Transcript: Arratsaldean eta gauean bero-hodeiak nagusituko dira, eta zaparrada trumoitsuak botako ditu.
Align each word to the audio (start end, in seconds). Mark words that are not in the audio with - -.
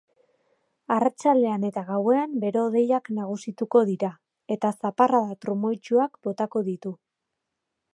Arratsaldean 0.95 1.65
eta 1.69 1.83
gauean 1.89 2.33
bero-hodeiak 2.45 3.13
nagusituko 3.19 3.85
dira, 3.93 4.13
eta 4.57 4.75
zaparrada 4.83 5.41
trumoitsuak 5.47 6.23
botako 6.29 6.69
ditu. 6.73 6.99